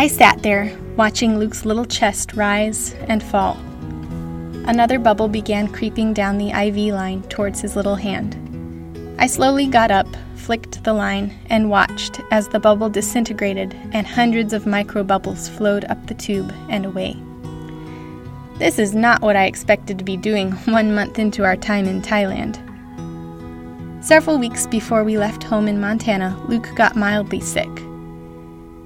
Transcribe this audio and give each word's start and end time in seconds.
I 0.00 0.06
sat 0.06 0.42
there, 0.42 0.74
watching 0.96 1.38
Luke's 1.38 1.66
little 1.66 1.84
chest 1.84 2.32
rise 2.32 2.94
and 3.08 3.22
fall. 3.22 3.58
Another 4.66 4.98
bubble 4.98 5.28
began 5.28 5.68
creeping 5.68 6.14
down 6.14 6.38
the 6.38 6.52
IV 6.52 6.94
line 6.94 7.22
towards 7.24 7.60
his 7.60 7.76
little 7.76 7.96
hand. 7.96 8.34
I 9.18 9.26
slowly 9.26 9.66
got 9.66 9.90
up, 9.90 10.06
flicked 10.36 10.82
the 10.84 10.94
line, 10.94 11.38
and 11.50 11.68
watched 11.68 12.18
as 12.30 12.48
the 12.48 12.58
bubble 12.58 12.88
disintegrated 12.88 13.76
and 13.92 14.06
hundreds 14.06 14.54
of 14.54 14.66
micro 14.66 15.04
bubbles 15.04 15.50
flowed 15.50 15.84
up 15.84 16.06
the 16.06 16.14
tube 16.14 16.50
and 16.70 16.86
away. 16.86 17.14
This 18.56 18.78
is 18.78 18.94
not 18.94 19.20
what 19.20 19.36
I 19.36 19.44
expected 19.44 19.98
to 19.98 20.04
be 20.04 20.16
doing 20.16 20.52
one 20.64 20.94
month 20.94 21.18
into 21.18 21.44
our 21.44 21.56
time 21.56 21.84
in 21.84 22.00
Thailand. 22.00 22.56
Several 24.02 24.38
weeks 24.38 24.66
before 24.66 25.04
we 25.04 25.18
left 25.18 25.42
home 25.42 25.68
in 25.68 25.78
Montana, 25.78 26.42
Luke 26.48 26.70
got 26.74 26.96
mildly 26.96 27.40
sick. 27.40 27.68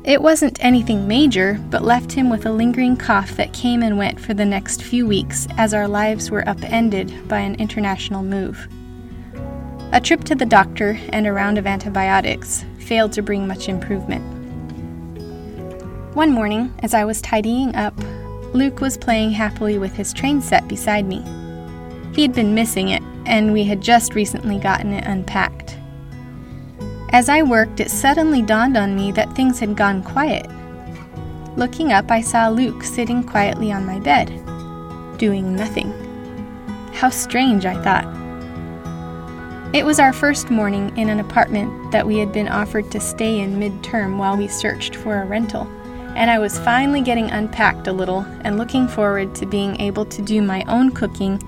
It 0.04 0.20
wasn't 0.20 0.62
anything 0.62 1.08
major, 1.08 1.58
but 1.70 1.82
left 1.82 2.12
him 2.12 2.28
with 2.28 2.44
a 2.44 2.52
lingering 2.52 2.94
cough 2.94 3.36
that 3.36 3.54
came 3.54 3.82
and 3.82 3.96
went 3.96 4.20
for 4.20 4.34
the 4.34 4.44
next 4.44 4.82
few 4.82 5.06
weeks 5.06 5.48
as 5.56 5.72
our 5.72 5.88
lives 5.88 6.30
were 6.30 6.46
upended 6.46 7.26
by 7.26 7.38
an 7.38 7.54
international 7.54 8.22
move. 8.22 8.68
A 9.92 10.02
trip 10.02 10.22
to 10.24 10.34
the 10.34 10.44
doctor 10.44 10.98
and 11.08 11.26
a 11.26 11.32
round 11.32 11.56
of 11.56 11.66
antibiotics 11.66 12.66
failed 12.80 13.12
to 13.12 13.22
bring 13.22 13.46
much 13.46 13.66
improvement. 13.66 14.22
One 16.14 16.32
morning, 16.32 16.74
as 16.82 16.92
I 16.92 17.06
was 17.06 17.22
tidying 17.22 17.74
up, 17.74 17.98
Luke 18.52 18.82
was 18.82 18.98
playing 18.98 19.30
happily 19.30 19.78
with 19.78 19.94
his 19.94 20.12
train 20.12 20.42
set 20.42 20.68
beside 20.68 21.06
me. 21.06 21.24
He 22.14 22.20
had 22.20 22.34
been 22.34 22.54
missing 22.54 22.90
it, 22.90 23.02
and 23.24 23.54
we 23.54 23.64
had 23.64 23.80
just 23.80 24.14
recently 24.14 24.58
gotten 24.58 24.92
it 24.92 25.06
unpacked. 25.06 25.73
As 27.14 27.28
I 27.28 27.42
worked, 27.42 27.78
it 27.78 27.92
suddenly 27.92 28.42
dawned 28.42 28.76
on 28.76 28.96
me 28.96 29.12
that 29.12 29.36
things 29.36 29.60
had 29.60 29.76
gone 29.76 30.02
quiet. 30.02 30.50
Looking 31.56 31.92
up, 31.92 32.10
I 32.10 32.20
saw 32.20 32.48
Luke 32.48 32.82
sitting 32.82 33.22
quietly 33.22 33.70
on 33.70 33.86
my 33.86 34.00
bed, 34.00 34.26
doing 35.16 35.54
nothing. 35.54 35.92
How 36.92 37.10
strange, 37.10 37.66
I 37.66 37.80
thought. 37.84 38.04
It 39.72 39.86
was 39.86 40.00
our 40.00 40.12
first 40.12 40.50
morning 40.50 40.92
in 40.98 41.08
an 41.08 41.20
apartment 41.20 41.92
that 41.92 42.04
we 42.04 42.18
had 42.18 42.32
been 42.32 42.48
offered 42.48 42.90
to 42.90 42.98
stay 42.98 43.38
in 43.38 43.60
midterm 43.60 44.16
while 44.16 44.36
we 44.36 44.48
searched 44.48 44.96
for 44.96 45.22
a 45.22 45.24
rental, 45.24 45.68
and 46.16 46.32
I 46.32 46.40
was 46.40 46.58
finally 46.58 47.00
getting 47.00 47.30
unpacked 47.30 47.86
a 47.86 47.92
little 47.92 48.26
and 48.40 48.58
looking 48.58 48.88
forward 48.88 49.36
to 49.36 49.46
being 49.46 49.80
able 49.80 50.04
to 50.06 50.20
do 50.20 50.42
my 50.42 50.64
own 50.66 50.90
cooking 50.90 51.40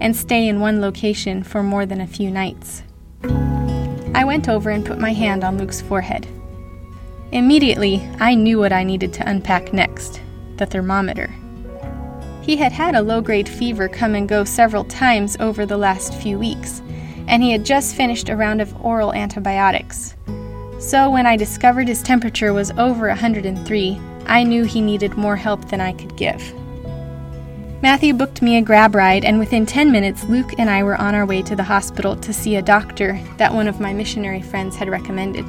and 0.00 0.14
stay 0.14 0.46
in 0.46 0.60
one 0.60 0.80
location 0.80 1.42
for 1.42 1.64
more 1.64 1.86
than 1.86 2.00
a 2.00 2.06
few 2.06 2.30
nights. 2.30 2.84
I 4.14 4.24
went 4.24 4.48
over 4.48 4.70
and 4.70 4.84
put 4.84 4.98
my 4.98 5.12
hand 5.12 5.44
on 5.44 5.58
Luke's 5.58 5.80
forehead. 5.80 6.26
Immediately, 7.32 8.08
I 8.18 8.34
knew 8.34 8.58
what 8.58 8.72
I 8.72 8.84
needed 8.84 9.12
to 9.14 9.28
unpack 9.28 9.72
next 9.72 10.20
the 10.56 10.66
thermometer. 10.66 11.32
He 12.42 12.56
had 12.56 12.72
had 12.72 12.94
a 12.94 13.02
low 13.02 13.20
grade 13.20 13.48
fever 13.48 13.88
come 13.88 14.14
and 14.14 14.28
go 14.28 14.42
several 14.42 14.84
times 14.84 15.36
over 15.38 15.66
the 15.66 15.76
last 15.76 16.14
few 16.14 16.38
weeks, 16.38 16.80
and 17.28 17.42
he 17.42 17.52
had 17.52 17.64
just 17.64 17.94
finished 17.94 18.28
a 18.28 18.36
round 18.36 18.60
of 18.60 18.74
oral 18.84 19.12
antibiotics. 19.12 20.14
So 20.78 21.10
when 21.10 21.26
I 21.26 21.36
discovered 21.36 21.88
his 21.88 22.02
temperature 22.02 22.52
was 22.52 22.70
over 22.72 23.08
103, 23.08 24.00
I 24.26 24.42
knew 24.42 24.64
he 24.64 24.80
needed 24.80 25.16
more 25.16 25.36
help 25.36 25.68
than 25.68 25.80
I 25.80 25.92
could 25.92 26.16
give. 26.16 26.42
Matthew 27.80 28.12
booked 28.12 28.42
me 28.42 28.56
a 28.56 28.62
grab 28.62 28.96
ride, 28.96 29.24
and 29.24 29.38
within 29.38 29.64
10 29.64 29.92
minutes, 29.92 30.24
Luke 30.24 30.52
and 30.58 30.68
I 30.68 30.82
were 30.82 30.96
on 30.96 31.14
our 31.14 31.24
way 31.24 31.42
to 31.42 31.54
the 31.54 31.62
hospital 31.62 32.16
to 32.16 32.32
see 32.32 32.56
a 32.56 32.62
doctor 32.62 33.20
that 33.36 33.54
one 33.54 33.68
of 33.68 33.78
my 33.78 33.92
missionary 33.92 34.42
friends 34.42 34.74
had 34.74 34.88
recommended. 34.88 35.44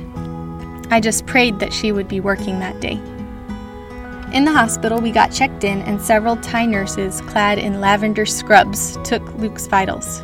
I 0.92 1.00
just 1.00 1.26
prayed 1.26 1.60
that 1.60 1.74
she 1.74 1.92
would 1.92 2.08
be 2.08 2.20
working 2.20 2.60
that 2.60 2.80
day. 2.82 3.00
In 4.32 4.46
the 4.46 4.52
hospital, 4.52 5.02
we 5.02 5.10
got 5.10 5.32
checked 5.32 5.64
in, 5.64 5.82
and 5.82 6.00
several 6.00 6.36
Thai 6.36 6.68
nurses 6.68 7.20
clad 7.22 7.58
in 7.58 7.82
lavender 7.82 8.28
scrubs 8.28 8.96
took 9.04 9.24
Luke's 9.40 9.66
vitals. 9.66 10.22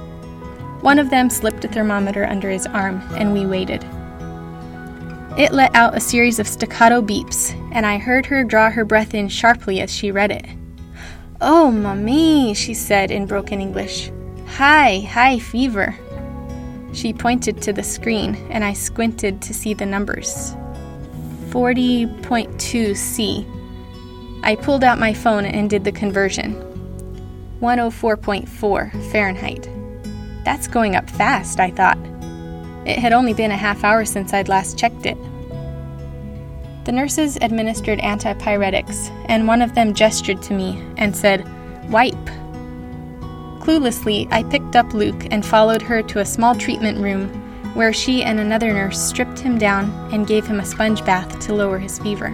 One 0.81 0.99
of 0.99 1.09
them 1.09 1.31
slipped 1.31 1.65
a 1.65 1.67
thermometer 1.67 2.27
under 2.27 2.51
his 2.51 2.67
arm, 2.67 3.01
and 3.15 3.33
we 3.33 3.47
waited. 3.47 3.83
It 5.39 5.53
let 5.53 5.73
out 5.73 5.97
a 5.97 5.99
series 5.99 6.37
of 6.37 6.47
staccato 6.47 7.01
beeps, 7.01 7.55
and 7.73 7.83
I 7.83 7.97
heard 7.97 8.27
her 8.27 8.43
draw 8.43 8.69
her 8.69 8.85
breath 8.85 9.15
in 9.15 9.27
sharply 9.27 9.81
as 9.81 9.91
she 9.91 10.11
read 10.11 10.29
it. 10.29 10.45
Oh, 11.41 11.69
mommy, 11.69 12.53
she 12.53 12.73
said 12.73 13.11
in 13.11 13.25
broken 13.25 13.59
English. 13.59 14.09
Hi, 14.47 15.01
high 15.01 15.39
fever. 15.39 15.97
She 16.93 17.11
pointed 17.11 17.61
to 17.63 17.73
the 17.73 17.83
screen, 17.83 18.35
and 18.49 18.63
I 18.63 18.71
squinted 18.71 19.41
to 19.41 19.53
see 19.53 19.73
the 19.73 19.85
numbers 19.85 20.55
40.2 21.49 22.95
C. 22.95 23.45
I 24.43 24.55
pulled 24.55 24.83
out 24.83 24.97
my 24.97 25.13
phone 25.13 25.45
and 25.45 25.69
did 25.69 25.83
the 25.83 25.91
conversion 25.91 26.55
104.4 27.59 29.11
Fahrenheit. 29.11 29.69
That's 30.45 30.67
going 30.67 30.95
up 30.95 31.09
fast, 31.09 31.59
I 31.59 31.69
thought. 31.71 31.97
It 32.85 32.99
had 32.99 33.11
only 33.11 33.33
been 33.33 33.51
a 33.51 33.57
half 33.57 33.83
hour 33.83 34.05
since 34.05 34.33
I'd 34.33 34.47
last 34.47 34.77
checked 34.77 35.05
it. 35.05 35.17
The 36.85 36.91
nurses 36.91 37.35
administered 37.41 37.97
antipyretics, 37.97 39.09
and 39.27 39.47
one 39.47 39.63
of 39.63 39.73
them 39.73 39.95
gestured 39.95 40.43
to 40.43 40.53
me 40.53 40.83
and 40.97 41.15
said, 41.15 41.43
Wipe. 41.89 42.13
Cluelessly, 43.59 44.27
I 44.31 44.43
picked 44.43 44.75
up 44.75 44.93
Luke 44.93 45.27
and 45.31 45.43
followed 45.43 45.81
her 45.81 46.03
to 46.03 46.19
a 46.19 46.25
small 46.25 46.53
treatment 46.53 46.99
room 46.99 47.27
where 47.73 47.91
she 47.91 48.21
and 48.21 48.39
another 48.39 48.71
nurse 48.71 49.01
stripped 49.01 49.39
him 49.39 49.57
down 49.57 49.89
and 50.13 50.27
gave 50.27 50.45
him 50.45 50.59
a 50.59 50.65
sponge 50.65 51.03
bath 51.03 51.39
to 51.39 51.55
lower 51.55 51.79
his 51.79 51.97
fever. 51.97 52.27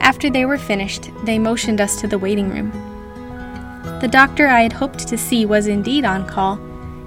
After 0.00 0.30
they 0.30 0.46
were 0.46 0.56
finished, 0.56 1.10
they 1.24 1.38
motioned 1.38 1.82
us 1.82 2.00
to 2.00 2.08
the 2.08 2.18
waiting 2.18 2.48
room. 2.48 2.70
The 4.00 4.08
doctor 4.08 4.48
I 4.48 4.62
had 4.62 4.72
hoped 4.72 5.06
to 5.08 5.18
see 5.18 5.44
was 5.44 5.66
indeed 5.66 6.06
on 6.06 6.26
call, 6.26 6.58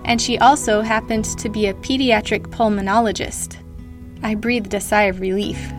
and 0.05 0.21
she 0.21 0.37
also 0.37 0.81
happened 0.81 1.25
to 1.39 1.49
be 1.49 1.65
a 1.65 1.73
pediatric 1.73 2.47
pulmonologist. 2.51 3.57
I 4.21 4.35
breathed 4.35 4.75
a 4.75 4.79
sigh 4.79 5.05
of 5.05 5.19
relief. 5.19 5.73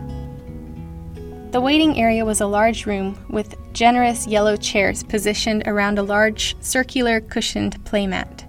The 1.55 1.61
waiting 1.61 1.97
area 1.97 2.25
was 2.25 2.41
a 2.41 2.47
large 2.47 2.85
room 2.85 3.17
with 3.29 3.55
generous 3.71 4.27
yellow 4.27 4.57
chairs 4.57 5.03
positioned 5.03 5.63
around 5.65 5.97
a 5.97 6.03
large 6.03 6.53
circular 6.61 7.21
cushioned 7.21 7.81
playmat. 7.85 8.43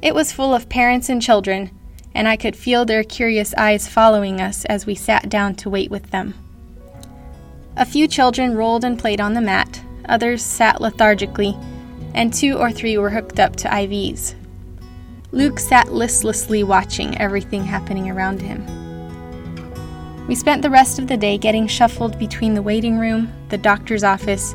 It 0.00 0.14
was 0.14 0.32
full 0.32 0.54
of 0.54 0.70
parents 0.70 1.10
and 1.10 1.20
children, 1.20 1.70
and 2.14 2.26
I 2.26 2.36
could 2.36 2.56
feel 2.56 2.86
their 2.86 3.04
curious 3.04 3.52
eyes 3.58 3.90
following 3.90 4.40
us 4.40 4.64
as 4.70 4.86
we 4.86 4.94
sat 4.94 5.28
down 5.28 5.54
to 5.56 5.68
wait 5.68 5.90
with 5.90 6.12
them. 6.12 6.32
A 7.76 7.84
few 7.84 8.08
children 8.08 8.56
rolled 8.56 8.84
and 8.84 8.98
played 8.98 9.20
on 9.20 9.34
the 9.34 9.42
mat, 9.42 9.82
others 10.08 10.42
sat 10.42 10.80
lethargically, 10.80 11.54
and 12.14 12.32
two 12.32 12.56
or 12.56 12.72
three 12.72 12.96
were 12.96 13.10
hooked 13.10 13.38
up 13.38 13.54
to 13.56 13.68
IVs. 13.68 14.34
Luke 15.30 15.58
sat 15.58 15.92
listlessly 15.92 16.62
watching 16.64 17.18
everything 17.18 17.64
happening 17.64 18.10
around 18.10 18.40
him. 18.40 18.83
We 20.26 20.34
spent 20.34 20.62
the 20.62 20.70
rest 20.70 20.98
of 20.98 21.06
the 21.06 21.18
day 21.18 21.36
getting 21.36 21.66
shuffled 21.66 22.18
between 22.18 22.54
the 22.54 22.62
waiting 22.62 22.98
room, 22.98 23.30
the 23.50 23.58
doctor's 23.58 24.02
office, 24.02 24.54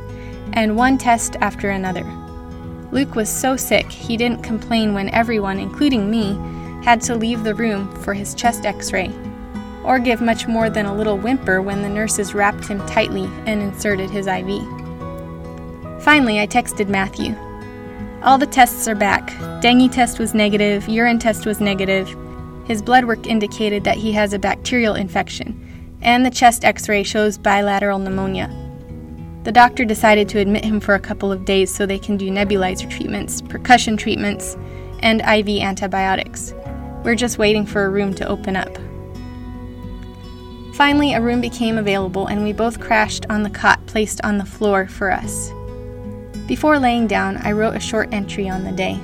and 0.53 0.75
one 0.75 0.97
test 0.97 1.35
after 1.41 1.69
another. 1.69 2.03
Luke 2.91 3.13
was 3.13 3.29
so 3.29 3.55
sick 3.55 3.85
he 3.91 4.17
didn't 4.17 4.41
complain 4.41 4.95
when 4.95 5.09
everyone, 5.09 5.59
including 5.59 6.09
me, 6.09 6.33
had 6.83 7.01
to 7.01 7.13
leave 7.13 7.43
the 7.43 7.53
room 7.53 7.95
for 8.01 8.15
his 8.15 8.33
chest 8.33 8.65
x 8.65 8.91
ray, 8.91 9.11
or 9.83 9.99
give 9.99 10.21
much 10.21 10.47
more 10.47 10.71
than 10.71 10.87
a 10.87 10.95
little 10.95 11.19
whimper 11.19 11.61
when 11.61 11.83
the 11.83 11.89
nurses 11.89 12.33
wrapped 12.33 12.67
him 12.67 12.83
tightly 12.87 13.29
and 13.45 13.61
inserted 13.61 14.09
his 14.09 14.25
IV. 14.25 14.63
Finally, 16.01 16.39
I 16.39 16.47
texted 16.47 16.87
Matthew. 16.87 17.35
All 18.23 18.39
the 18.39 18.47
tests 18.47 18.87
are 18.87 18.95
back. 18.95 19.27
Dengue 19.61 19.91
test 19.91 20.17
was 20.17 20.33
negative, 20.33 20.89
urine 20.89 21.19
test 21.19 21.45
was 21.45 21.61
negative, 21.61 22.09
his 22.69 22.83
blood 22.83 23.05
work 23.05 23.25
indicated 23.25 23.83
that 23.83 23.97
he 23.97 24.11
has 24.11 24.31
a 24.31 24.37
bacterial 24.37 24.93
infection, 24.93 25.59
and 26.01 26.25
the 26.25 26.31
chest 26.31 26.65
x 26.65 26.87
ray 26.87 27.03
shows 27.03 27.37
bilateral 27.37 27.99
pneumonia. 27.99 28.49
The 29.43 29.51
doctor 29.51 29.85
decided 29.85 30.27
to 30.29 30.39
admit 30.39 30.65
him 30.65 30.79
for 30.79 30.95
a 30.95 30.99
couple 30.99 31.31
of 31.31 31.45
days 31.45 31.73
so 31.73 31.85
they 31.85 31.99
can 31.99 32.17
do 32.17 32.29
nebulizer 32.29 32.89
treatments, 32.89 33.41
percussion 33.41 33.97
treatments, 33.97 34.57
and 34.99 35.21
IV 35.21 35.61
antibiotics. 35.61 36.53
We're 37.03 37.15
just 37.15 37.37
waiting 37.37 37.65
for 37.65 37.85
a 37.85 37.89
room 37.89 38.13
to 38.15 38.27
open 38.27 38.55
up. 38.55 38.77
Finally, 40.75 41.13
a 41.13 41.21
room 41.21 41.41
became 41.41 41.77
available, 41.77 42.27
and 42.27 42.43
we 42.43 42.53
both 42.53 42.79
crashed 42.79 43.25
on 43.29 43.43
the 43.43 43.49
cot 43.49 43.85
placed 43.85 44.21
on 44.23 44.37
the 44.37 44.45
floor 44.45 44.87
for 44.87 45.11
us. 45.11 45.51
Before 46.47 46.79
laying 46.79 47.07
down, 47.07 47.37
I 47.37 47.51
wrote 47.51 47.75
a 47.75 47.79
short 47.79 48.13
entry 48.13 48.49
on 48.49 48.63
the 48.63 48.71
day. 48.71 48.99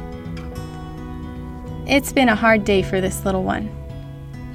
It's 1.88 2.12
been 2.12 2.30
a 2.30 2.36
hard 2.36 2.64
day 2.66 2.82
for 2.82 3.02
this 3.02 3.24
little 3.26 3.44
one. 3.44 3.70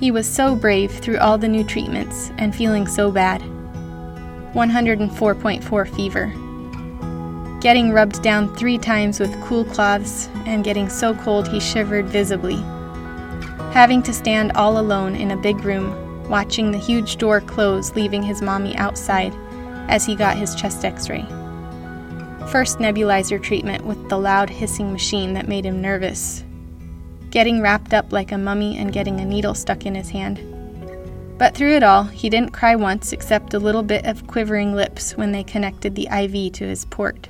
He 0.01 0.11
was 0.11 0.27
so 0.27 0.57
brave 0.57 0.91
through 0.91 1.19
all 1.19 1.37
the 1.37 1.47
new 1.47 1.63
treatments 1.63 2.33
and 2.39 2.57
feeling 2.57 2.87
so 2.87 3.13
bad. 3.13 3.43
104.4 4.55 5.95
fever. 5.95 7.61
Getting 7.61 7.93
rubbed 7.93 8.23
down 8.23 8.57
three 8.57 8.79
times 8.79 9.21
with 9.21 9.39
cool 9.43 9.67
cloths 9.67 10.31
and 10.47 10.65
getting 10.65 10.89
so 10.89 11.15
cold 11.15 11.47
he 11.47 11.61
shivered 11.61 12.07
visibly. 12.07 12.57
Having 13.75 14.03
to 14.05 14.15
stand 14.15 14.53
all 14.53 14.79
alone 14.79 15.15
in 15.15 15.33
a 15.33 15.37
big 15.37 15.63
room 15.67 15.95
watching 16.31 16.71
the 16.71 16.79
huge 16.79 17.19
door 17.19 17.43
close, 17.43 17.95
leaving 17.95 18.23
his 18.23 18.41
mommy 18.41 18.75
outside 18.77 19.35
as 19.91 20.07
he 20.07 20.17
got 20.17 20.39
his 20.39 20.55
chest 20.55 20.83
x 20.83 21.11
ray. 21.11 21.27
First 22.51 22.79
nebulizer 22.79 23.41
treatment 23.43 23.85
with 23.85 24.09
the 24.09 24.19
loud 24.19 24.49
hissing 24.49 24.93
machine 24.93 25.35
that 25.35 25.47
made 25.47 25.67
him 25.67 25.83
nervous. 25.83 26.43
Getting 27.31 27.61
wrapped 27.61 27.95
up 27.95 28.13
like 28.13 28.33
a 28.33 28.39
mummy 28.39 28.77
and 28.77 28.93
getting 28.93 29.21
a 29.21 29.25
needle 29.25 29.55
stuck 29.55 29.87
in 29.87 29.95
his 29.95 30.11
hand. 30.11 30.39
But 31.39 31.55
through 31.55 31.77
it 31.77 31.83
all, 31.83 32.05
he 32.05 32.29
didn't 32.29 32.53
cry 32.53 32.77
once 32.77 33.13
except 33.13 33.55
a 33.55 33.59
little 33.59 33.83
bit 33.83 34.05
of 34.05 34.27
quivering 34.27 34.75
lips 34.75 35.17
when 35.17 35.33
they 35.33 35.43
connected 35.43 35.95
the 35.95 36.09
IV 36.13 36.53
to 36.55 36.67
his 36.67 36.85
port. 36.85 37.29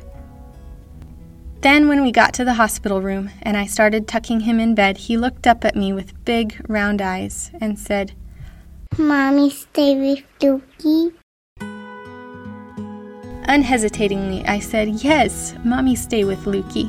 Then, 1.60 1.88
when 1.88 2.02
we 2.02 2.10
got 2.10 2.32
to 2.34 2.44
the 2.44 2.54
hospital 2.54 3.02
room 3.02 3.30
and 3.42 3.56
I 3.56 3.66
started 3.66 4.08
tucking 4.08 4.40
him 4.40 4.58
in 4.58 4.74
bed, 4.74 4.96
he 4.96 5.18
looked 5.18 5.46
up 5.46 5.64
at 5.64 5.76
me 5.76 5.92
with 5.92 6.24
big, 6.24 6.60
round 6.68 7.02
eyes 7.02 7.50
and 7.60 7.78
said, 7.78 8.14
Mommy, 8.96 9.50
stay 9.50 9.94
with 9.94 10.24
Lukie. 10.40 11.12
Unhesitatingly, 13.46 14.44
I 14.46 14.58
said, 14.58 14.88
Yes, 14.88 15.54
Mommy, 15.62 15.94
stay 15.94 16.24
with 16.24 16.46
Lukie. 16.46 16.88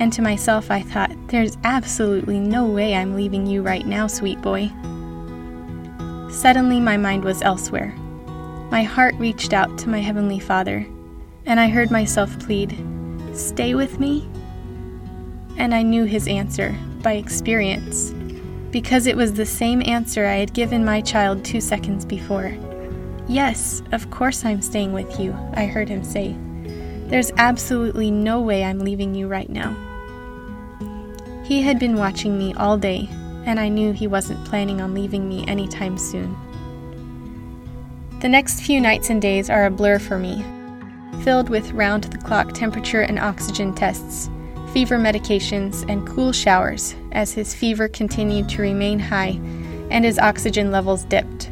And 0.00 0.12
to 0.12 0.22
myself, 0.22 0.70
I 0.70 0.82
thought, 0.82 1.12
There's 1.28 1.56
absolutely 1.64 2.40
no 2.40 2.66
way 2.66 2.94
I'm 2.94 3.14
leaving 3.14 3.46
you 3.46 3.62
right 3.62 3.86
now, 3.86 4.06
sweet 4.06 4.40
boy. 4.42 4.70
Suddenly, 6.30 6.80
my 6.80 6.96
mind 6.96 7.22
was 7.22 7.42
elsewhere. 7.42 7.94
My 8.70 8.82
heart 8.82 9.14
reached 9.16 9.52
out 9.52 9.78
to 9.78 9.88
my 9.88 10.00
Heavenly 10.00 10.40
Father, 10.40 10.84
and 11.46 11.60
I 11.60 11.68
heard 11.68 11.90
myself 11.90 12.38
plead, 12.40 12.76
Stay 13.32 13.74
with 13.74 14.00
me? 14.00 14.28
And 15.56 15.72
I 15.72 15.82
knew 15.82 16.04
his 16.04 16.26
answer 16.26 16.76
by 17.02 17.12
experience, 17.12 18.10
because 18.72 19.06
it 19.06 19.16
was 19.16 19.32
the 19.32 19.46
same 19.46 19.80
answer 19.86 20.26
I 20.26 20.34
had 20.34 20.54
given 20.54 20.84
my 20.84 21.00
child 21.00 21.44
two 21.44 21.60
seconds 21.60 22.04
before. 22.04 22.56
Yes, 23.28 23.82
of 23.92 24.10
course 24.10 24.44
I'm 24.44 24.60
staying 24.60 24.92
with 24.92 25.20
you, 25.20 25.36
I 25.54 25.66
heard 25.66 25.88
him 25.88 26.02
say. 26.02 26.36
There's 27.08 27.32
absolutely 27.36 28.10
no 28.10 28.40
way 28.40 28.64
I'm 28.64 28.80
leaving 28.80 29.14
you 29.14 29.28
right 29.28 29.48
now. 29.48 29.76
He 31.44 31.62
had 31.62 31.78
been 31.78 31.96
watching 31.96 32.38
me 32.38 32.54
all 32.54 32.78
day, 32.78 33.08
and 33.44 33.60
I 33.60 33.68
knew 33.68 33.92
he 33.92 34.06
wasn't 34.06 34.44
planning 34.46 34.80
on 34.80 34.94
leaving 34.94 35.28
me 35.28 35.46
anytime 35.46 35.98
soon. 35.98 36.34
The 38.20 38.28
next 38.28 38.62
few 38.62 38.80
nights 38.80 39.10
and 39.10 39.20
days 39.20 39.50
are 39.50 39.66
a 39.66 39.70
blur 39.70 39.98
for 39.98 40.18
me, 40.18 40.42
filled 41.22 41.50
with 41.50 41.72
round 41.72 42.04
the 42.04 42.18
clock 42.18 42.52
temperature 42.54 43.02
and 43.02 43.18
oxygen 43.18 43.74
tests, 43.74 44.30
fever 44.72 44.98
medications, 44.98 45.88
and 45.90 46.06
cool 46.06 46.32
showers 46.32 46.94
as 47.12 47.32
his 47.32 47.54
fever 47.54 47.86
continued 47.86 48.48
to 48.48 48.62
remain 48.62 48.98
high 48.98 49.38
and 49.90 50.04
his 50.04 50.18
oxygen 50.18 50.70
levels 50.70 51.04
dipped. 51.04 51.50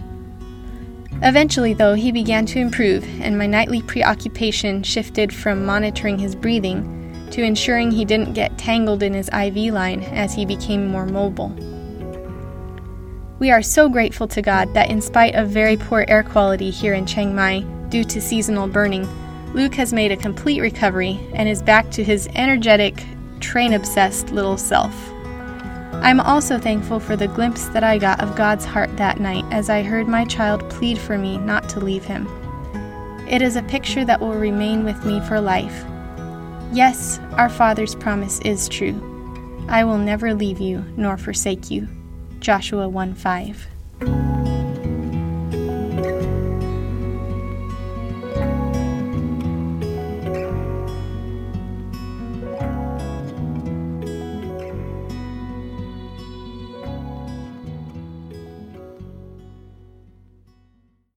Eventually, 1.25 1.73
though, 1.73 1.95
he 1.95 2.11
began 2.11 2.47
to 2.47 2.59
improve, 2.59 3.05
and 3.21 3.39
my 3.39 3.47
nightly 3.47 3.81
preoccupation 3.83 4.83
shifted 4.83 5.33
from 5.33 5.65
monitoring 5.65 6.19
his 6.19 6.35
breathing 6.35 6.99
to 7.31 7.43
ensuring 7.43 7.93
he 7.93 8.05
didn't 8.05 8.33
get 8.35 8.59
tangled 8.59 9.05
in 9.05 9.15
his 9.15 9.29
IV 9.29 9.73
line 9.73 10.03
as 10.03 10.35
he 10.35 10.45
became 10.45 10.89
more 10.89 11.07
mobile. 11.07 11.51
We 13.39 13.51
are 13.51 13.63
so 13.63 13.89
grateful 13.89 14.27
to 14.29 14.43
God 14.43 14.75
that, 14.75 14.91
in 14.91 15.01
spite 15.01 15.37
of 15.37 15.49
very 15.49 15.77
poor 15.77 16.05
air 16.09 16.25
quality 16.25 16.71
here 16.71 16.95
in 16.95 17.07
Chiang 17.07 17.35
Mai 17.35 17.61
due 17.89 18.05
to 18.05 18.21
seasonal 18.21 18.67
burning, 18.67 19.09
Luke 19.53 19.75
has 19.75 19.93
made 19.93 20.11
a 20.11 20.17
complete 20.17 20.61
recovery 20.61 21.21
and 21.35 21.49
is 21.49 21.63
back 21.63 21.91
to 21.93 22.03
his 22.03 22.29
energetic, 22.35 23.05
train 23.39 23.75
obsessed 23.75 24.31
little 24.31 24.57
self. 24.57 25.12
I'm 26.03 26.19
also 26.19 26.59
thankful 26.59 26.99
for 26.99 27.15
the 27.15 27.29
glimpse 27.29 27.67
that 27.69 27.85
I 27.85 27.97
got 27.97 28.21
of 28.21 28.35
God's 28.35 28.65
heart 28.65 28.97
that 28.97 29.21
night 29.21 29.45
as 29.53 29.71
I 29.71 29.83
heard 29.83 30.09
my 30.09 30.25
child 30.25 30.69
plead 30.69 30.99
for 30.99 31.17
me 31.17 31.39
not 31.39 31.69
to 31.71 31.81
leave 31.81 32.05
him. 32.05 32.27
It 33.29 33.41
is 33.41 33.55
a 33.55 33.63
picture 33.63 34.05
that 34.05 34.21
will 34.21 34.35
remain 34.35 34.85
with 34.85 35.05
me 35.05 35.21
for 35.21 35.41
life. 35.41 35.85
Yes, 36.73 37.21
our 37.35 37.49
Father's 37.49 37.95
promise 37.95 38.41
is 38.41 38.69
true. 38.69 38.97
I 39.69 39.85
will 39.85 39.99
never 39.99 40.35
leave 40.35 40.59
you 40.59 40.85
nor 40.97 41.17
forsake 41.17 41.71
you. 41.71 41.87
Joshua 42.41 42.89
1 42.89 43.15
5. 43.15 43.67